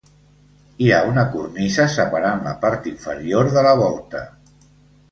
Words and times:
Hi 0.85 0.87
ha 0.95 1.01
una 1.09 1.25
cornisa 1.35 1.85
separant 1.97 2.43
la 2.49 2.55
part 2.65 2.91
inferior 2.95 3.55
de 3.59 3.67
la 3.71 3.79
volta. 3.85 4.27